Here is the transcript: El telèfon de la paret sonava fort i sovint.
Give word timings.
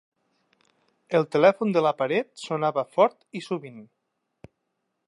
El 1.19 1.27
telèfon 1.35 1.75
de 1.75 1.83
la 1.89 1.93
paret 2.01 2.33
sonava 2.47 2.87
fort 2.97 3.21
i 3.43 3.45
sovint. 3.51 3.79